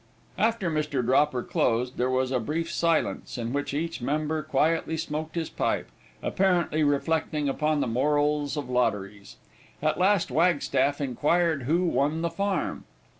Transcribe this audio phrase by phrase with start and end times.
[0.39, 1.05] After Mr.
[1.05, 5.89] Dropper closed, there was a brief silence, in which each member quietly smoked his pipe,
[6.23, 9.35] apparently reflecting upon the morals of lotteries.
[9.79, 12.85] At last Wagstaff inquired who won the farm.